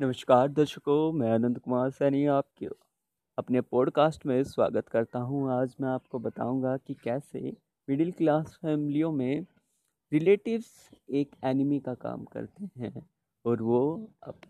नमस्कार 0.00 0.48
दर्शकों 0.48 1.12
मैं 1.12 1.30
आनंद 1.30 1.58
कुमार 1.58 1.90
सैनी 1.90 2.26
आपके 2.26 2.68
अपने 3.38 3.60
पॉडकास्ट 3.60 4.26
में 4.26 4.44
स्वागत 4.44 4.88
करता 4.88 5.18
हूँ। 5.18 5.50
आज 5.50 5.76
मैं 5.80 5.88
आपको 5.88 6.18
बताऊँगा 6.18 6.76
कि 6.76 6.94
कैसे 6.94 7.56
मिडिल 7.88 8.12
क्लास 8.12 8.58
फैमिलियों 8.62 9.12
में 9.12 9.46
रिलेटिव्स 10.12 10.90
एक 11.10 11.36
एनिमी 11.44 11.80
का 11.80 11.94
काम 11.94 12.24
करते 12.24 12.68
हैं 12.76 13.10
और 13.46 13.62
वो 13.62 14.10
अप, 14.22 14.40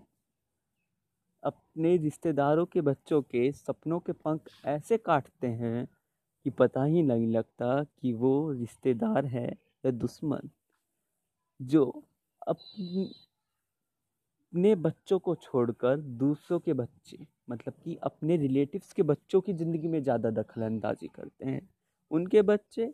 अपने 1.43 1.97
रिश्तेदारों 1.97 2.67
के 2.67 2.81
बच्चों 2.81 3.23
के 3.23 3.53
सपनों 3.53 4.01
के 4.01 4.13
पंख 4.13 4.41
ऐसे 4.65 4.99
काटते 4.99 5.47
हैं 5.47 5.89
कि 6.45 6.51
पता 6.51 6.85
ही 6.85 7.03
नहीं 7.03 7.29
लगता 7.29 7.85
कि 7.85 8.13
वो 8.13 8.53
रिश्तेदार 8.53 9.27
है 9.27 9.49
या 9.87 9.91
दुश्मन 9.91 10.51
जो 11.63 12.05
अपनी 12.49 13.28
अपने 14.53 14.75
बच्चों 14.75 15.19
को 15.19 15.35
छोड़कर 15.35 15.97
दूसरों 16.19 16.59
के 16.59 16.73
बच्चे 16.73 17.17
मतलब 17.51 17.73
कि 17.85 17.97
अपने 18.03 18.37
रिलेटिव्स 18.37 18.93
के 18.93 19.03
बच्चों 19.03 19.41
की 19.41 19.53
ज़िंदगी 19.53 19.89
में 19.89 20.03
ज़्यादा 20.03 20.31
दखल 20.33 20.63
अंदाजी 20.63 21.09
करते 21.09 21.47
हैं। 21.47 21.61
उनके 22.11 22.43
बच्चे, 22.43 22.93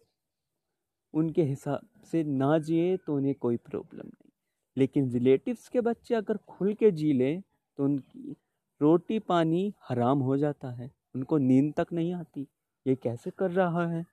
उनके 1.14 1.42
हिसाब 1.42 1.86
से 2.12 2.22
ना 2.24 2.58
जिए 2.58 2.96
तो 2.96 3.16
उन्हें 3.16 3.34
कोई 3.34 3.56
प्रॉब्लम 3.56 4.06
नहीं। 4.06 4.30
लेकिन 4.76 5.10
रिलेटिव्स 5.12 5.68
के 5.68 5.80
बच्चे 5.80 6.14
अगर 6.14 6.36
खुल 6.48 6.72
के 6.74 6.90
जी 6.90 7.12
लें 7.12 7.40
तो 7.78 7.84
उनकी 7.84 8.36
रोटी 8.80 9.18
पानी 9.18 9.72
हराम 9.88 10.18
हो 10.20 10.36
जाता 10.36 10.70
है। 10.72 10.90
उनको 11.14 11.38
नींद 11.38 11.72
तक 11.76 11.92
नहीं 11.92 12.12
आती। 12.14 12.46
ये 12.86 12.94
कैसे 12.94 13.30
कर 13.38 13.50
रहा 13.50 13.86
है? 13.88 14.04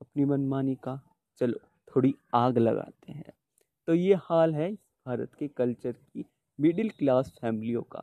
अपनी 0.00 0.24
मनमानी 0.24 0.74
का, 0.74 1.00
चलो, 1.40 1.58
थोड़ी 1.88 2.14
आग 2.34 2.58
लगाते 2.58 3.12
हैं। 3.12 3.32
तो 3.88 3.94
ये 3.94 4.14
हाल 4.22 4.54
है 4.54 4.72
भारत 5.06 5.34
के 5.34 5.48
कल्चर 5.48 5.92
की 5.92 6.24
मिडिल 6.62 6.88
क्लास 6.88 7.32
फैमिलियों 7.40 7.82
का। 7.82 8.02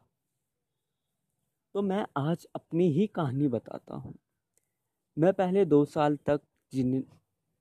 तो 1.75 1.81
मैं 1.81 2.05
आज 2.17 2.45
अपनी 2.55 2.87
ही 2.91 3.05
कहानी 3.07 3.47
बताता 3.47 3.95
हूँ। 3.95 4.13
मैं 5.17 5.31
पहले 5.33 5.63
दो 5.65 5.83
साल 5.85 6.17
तक 6.25 6.41
जिन 6.73 7.03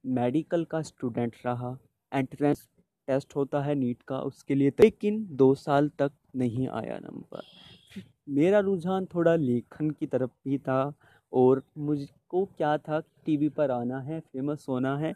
मेडिकल 0.04 0.64
का 0.64 0.80
स्टूडेंट 0.82 1.36
रहा 1.46 1.76
एंट्रेंस 2.12 2.66
टेस्ट 3.08 3.36
होता 3.36 3.60
है 3.62 3.74
नीट 3.74 4.02
का 4.02 4.19
उसके 4.20 4.54
लिए, 4.54 4.72
लेकिन 4.80 5.24
दो 5.36 5.54
साल 5.54 5.88
तक 5.98 6.12
नहीं 6.36 6.69
आया 6.69 6.98
नंबर 6.98 7.42
मेरा 8.28 8.58
रुझान 8.60 9.06
थोड़ा 9.06 9.34
लेखन 9.36 9.91
की 9.91 10.06
तरफ़ 10.06 10.30
भी 10.44 10.58
था 10.58 10.92
और 11.32 11.62
मुझको 11.78 12.44
क्या 12.56 12.76
था 12.78 13.00
टीवी 13.26 13.48
पर 13.50 13.70
आना 13.70 14.00
है 14.00 14.20
फ़ेमस 14.22 14.66
होना 14.69 14.96
है, 14.98 15.14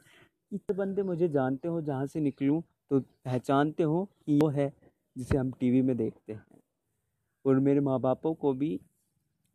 इतने 0.53 0.77
बंदे 0.77 1.03
मुझे 1.03 1.29
जानते 1.29 1.69
हो, 1.69 1.81
जहाँ 1.81 2.07
से 2.07 2.21
निकलूँ 2.21 2.63
तो 2.91 3.01
पहचानते 3.01 3.83
हो 3.83 4.05
कि 4.27 4.39
वो 4.39 4.49
है 4.51 4.73
जिसे 5.17 5.37
हम 5.39 5.53
टीवी 5.53 5.83
में 5.83 5.97
देखते 5.97 6.33
हैं। 6.33 6.45
और 7.45 7.59
मेरे 7.61 7.81
माँ 7.81 8.01
बापों 8.01 8.35
को 8.35 8.53
भी 8.53 8.81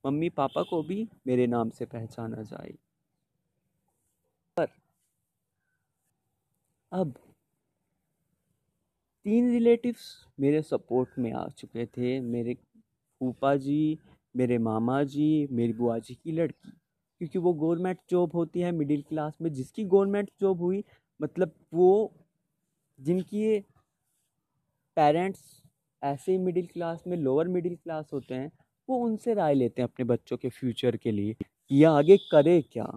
मम्मी 0.05 0.29
पापा 0.29 0.63
को 0.63 0.83
भी 0.83 1.09
मेरे 1.27 1.47
नाम 1.47 1.69
से 1.69 1.85
पहचाना 1.85 2.41
जाए। 2.43 2.73
पर 4.57 4.67
अब 6.91 7.13
तीन 9.25 9.49
रिलेटिव्स 9.51 10.03
मेरे 10.39 10.61
सपोर्ट 10.61 11.09
में 11.19 11.31
आ 11.33 11.47
चुके 11.49 11.85
थे। 11.85 12.19
मेरे 12.21 12.53
फूफा 13.21 13.55
जी, 13.55 13.99
मेरे 14.35 14.57
मामा 14.57 15.03
जी, 15.03 15.47
मेरी 15.51 15.73
बुआ 15.73 15.97
जी 15.99 16.15
की 16.15 16.31
लड़की। 16.31 16.71
क्योंकि 17.21 17.39
वो 17.39 17.53
गवर्नमेंट 17.53 17.99
जॉब 18.09 18.35
होती 18.35 18.59
है 18.59 18.71
मिडिल 18.71 19.01
क्लास 19.01 19.37
में। 19.41 19.53
जिसकी 19.53 19.83
गवर्नमेंट 19.83 20.31
जॉब 20.39 20.61
हुई 20.61 20.83
मतलब 21.21 21.51
वो 21.73 22.13
जिनकी 22.99 23.59
पेरेंट्स 24.97 25.43
ऐसे 26.01 26.31
ही 26.31 26.37
मिडिल 26.37 26.67
क्लास 26.67 27.03
में 27.07 27.17
लोअर 27.17 27.47
मिडिल 27.47 27.75
क्लास 27.75 28.09
होते 28.13 28.35
हैं, 28.35 28.51
वो 28.89 28.97
उनसे 29.05 29.33
राय 29.33 29.53
लेते 29.53 29.81
हैं 29.81 29.89
अपने 29.89 30.05
बच्चों 30.05 30.37
के 30.37 30.49
फ्यूचर 30.49 30.97
के 30.97 31.11
लिए 31.11 31.33
कि 31.43 31.83
आगे 31.85 32.17
करे 32.31 32.61
क्या। 32.61 32.87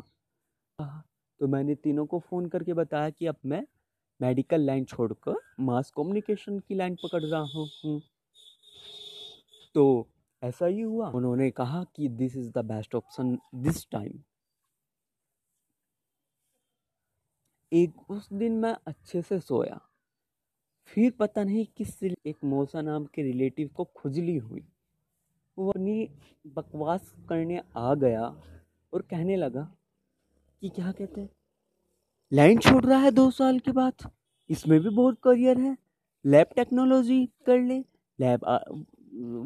तो 1.40 1.46
मैंने 1.48 1.74
तीनों 1.74 2.06
को 2.06 2.18
फ़ोन 2.20 2.46
करके 2.48 2.74
बताया 2.74 3.10
कि 3.10 3.26
अब 3.26 3.36
मैं 3.44 3.62
मेडिकल 4.20 4.60
लाइन 4.60 4.84
छोड़कर 4.84 5.40
मास 5.60 5.90
कम्युनिकेशन 5.96 6.58
की 6.58 6.74
लाइन 6.74 6.96
पकड़ 7.04 7.22
रहा 7.24 7.40
हूँ। 7.54 8.00
तो 9.74 9.84
ऐसा 10.42 10.66
ही 10.66 10.80
हुआ। 10.80 11.08
उन्होंने 11.10 11.50
कहा 11.50 11.84
कि 11.96 12.08
this 12.08 12.36
is 12.36 12.50
the 12.52 12.64
best 12.64 12.94
option 12.94 13.38
this 13.56 13.86
time 13.90 14.18
एक 17.72 18.10
उस 18.10 18.28
दिन 18.32 18.52
मैं 18.60 18.74
अच्छे 18.86 19.22
से 19.22 19.38
सोया। 19.40 19.80
फिर 20.90 21.10
पता 21.18 21.42
नहीं 21.44 21.64
किस 21.76 22.02
एक 22.02 22.36
मौसा 22.44 22.80
नाम 22.82 23.04
के 23.14 23.22
रिलेटिव 23.22 23.68
को 23.76 23.84
खुजली 23.96 24.36
हुई। 24.38 24.62
वो 25.58 25.68
अपनी 25.70 26.08
बकवास 26.48 27.12
करने 27.28 27.60
आ 27.76 27.94
गया 27.96 28.22
और 28.92 29.02
कहने 29.02 29.36
लगा, 29.36 29.62
कि 30.62 30.68
क्या 30.68 30.92
कहते 30.92 31.20
हैं? 31.20 31.28
लाइन 32.32 32.58
छोड़ 32.58 32.84
रहा 32.84 32.98
है 32.98 33.10
दो 33.10 33.30
साल 33.30 33.58
के 33.58 33.72
बाद 33.72 34.10
इसमें 34.50 34.78
भी 34.80 34.88
बहुत 34.90 35.18
करियर 35.24 35.58
है। 35.58 35.76
लैब 36.24 36.46
टेक्नोलॉजी 36.56 37.24
कर 37.46 37.58
ले, 37.60 37.78
लैब 38.18 38.44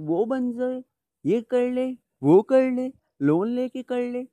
वो 0.03 0.25
बन 0.27 0.53
जाए, 0.53 0.83
ये 1.25 1.41
कर 1.43 1.71
ले, 1.71 1.91
वो 2.23 2.41
कर 2.45 2.71
ले, 2.71 2.91
लोन 3.23 3.49
लेके 3.51 3.83
कर 3.85 4.01
ले। 4.03 4.27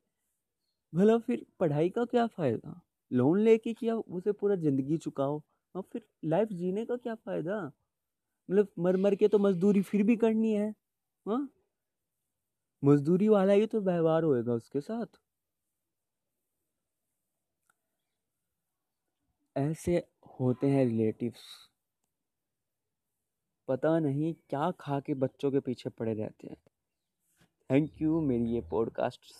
भला 0.92 1.18
फिर 1.18 1.44
पढ़ाई 1.60 1.88
का 1.90 2.04
क्या 2.06 2.26
फ़ायदा? 2.28 2.80
लोन 3.10 3.38
लेके 3.40 3.72
किया, 3.74 3.94
उसे 3.94 4.32
पूरा 4.32 4.56
ज़िंदगी 4.56 4.96
चुकाओ। 4.98 5.40
और 5.74 5.82
फिर 5.92 6.06
लाइफ 6.24 6.48
जीने 6.52 6.84
का 6.86 6.96
क्या 6.96 7.14
फ़ायदा? 7.14 7.60
मतलब 8.48 8.68
मर 8.78 8.96
मर 8.96 9.14
के 9.14 9.28
तो 9.28 9.38
मजदूरी 9.38 9.82
फिर 9.82 10.02
भी 10.02 10.16
करनी 10.16 10.52
है 10.54 10.68
हाँ? 11.26 11.48
मजदूरी 12.82 13.28
वाला 13.28 13.52
ही 13.52 13.66
तो 13.66 13.80
व्यवहार 13.80 14.24
होएगा 14.24 14.52
उसके 14.54 14.80
साथ। 14.80 15.20
ऐसे 19.56 19.96
होते 20.40 20.66
हैं 20.66 20.84
रिलेटिव्स 20.84 21.42
पता 23.68 23.98
नहीं 23.98 24.32
क्या 24.50 24.70
खा 24.80 24.98
के 25.00 25.14
बच्चों 25.14 25.50
के 25.52 25.60
पीछे 25.60 25.90
पड़े 25.90 26.14
रहते 26.14 26.48
हैं। 26.48 26.56
थैंक 27.70 28.00
यू 28.02 28.20
मेरी 28.20 28.52
ये 28.54 28.60
पॉडकास्ट 28.70 29.24